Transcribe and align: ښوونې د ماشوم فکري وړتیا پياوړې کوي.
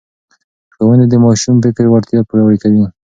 ښوونې 0.73 1.05
د 1.09 1.13
ماشوم 1.23 1.55
فکري 1.63 1.89
وړتیا 1.91 2.19
پياوړې 2.29 2.57
کوي. 2.63 2.83